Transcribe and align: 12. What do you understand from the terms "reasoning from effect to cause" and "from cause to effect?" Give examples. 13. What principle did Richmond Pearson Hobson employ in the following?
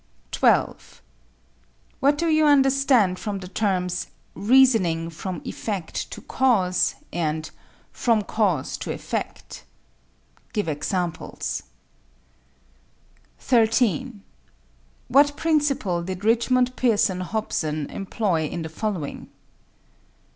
12. 0.31 0.99
What 1.99 2.17
do 2.17 2.27
you 2.27 2.47
understand 2.47 3.19
from 3.19 3.37
the 3.37 3.47
terms 3.47 4.07
"reasoning 4.33 5.11
from 5.11 5.43
effect 5.45 6.09
to 6.09 6.21
cause" 6.21 6.95
and 7.13 7.51
"from 7.91 8.23
cause 8.23 8.77
to 8.77 8.91
effect?" 8.91 9.63
Give 10.53 10.67
examples. 10.67 11.61
13. 13.37 14.23
What 15.07 15.37
principle 15.37 16.01
did 16.01 16.25
Richmond 16.25 16.75
Pearson 16.75 17.19
Hobson 17.19 17.87
employ 17.91 18.47
in 18.47 18.63
the 18.63 18.69
following? 18.69 19.29